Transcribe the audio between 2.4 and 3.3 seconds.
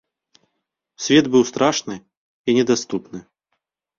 і недаступны.